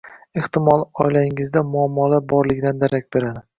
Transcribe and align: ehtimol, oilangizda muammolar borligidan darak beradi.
ehtimol, 0.39 0.85
oilangizda 1.05 1.63
muammolar 1.75 2.25
borligidan 2.35 2.83
darak 2.85 3.09
beradi. 3.17 3.49